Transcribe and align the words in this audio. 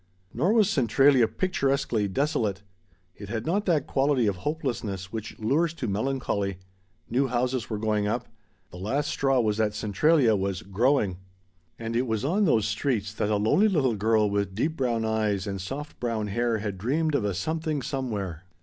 Nor 0.33 0.53
was 0.53 0.67
Centralia 0.67 1.27
picturesquely 1.27 2.07
desolate. 2.07 2.63
It 3.15 3.29
had 3.29 3.45
not 3.45 3.67
that 3.67 3.85
quality 3.85 4.25
of 4.25 4.37
hopelessness 4.37 5.13
which 5.13 5.37
lures 5.37 5.75
to 5.75 5.87
melancholy. 5.87 6.57
New 7.07 7.27
houses 7.27 7.69
were 7.69 7.77
going 7.77 8.07
up. 8.07 8.27
The 8.71 8.77
last 8.79 9.11
straw 9.11 9.39
was 9.39 9.57
that 9.57 9.75
Centralia 9.75 10.35
was 10.35 10.63
"growing." 10.63 11.17
And 11.77 11.95
it 11.95 12.07
was 12.07 12.25
on 12.25 12.45
those 12.45 12.67
streets 12.67 13.13
that 13.13 13.29
a 13.29 13.35
lonely 13.35 13.67
little 13.67 13.95
girl 13.95 14.27
with 14.27 14.55
deep 14.55 14.75
brown 14.75 15.05
eyes 15.05 15.45
and 15.45 15.61
soft 15.61 15.99
brown 15.99 16.29
hair 16.29 16.57
had 16.57 16.79
dreamed 16.79 17.13
of 17.13 17.23
a 17.23 17.35
Something 17.35 17.83
Somewhere. 17.83 18.45